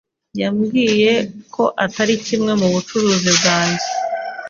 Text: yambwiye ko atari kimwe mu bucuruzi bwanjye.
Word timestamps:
yambwiye 0.41 1.11
ko 1.53 1.63
atari 1.85 2.13
kimwe 2.25 2.51
mu 2.59 2.67
bucuruzi 2.73 3.29
bwanjye. 3.37 3.87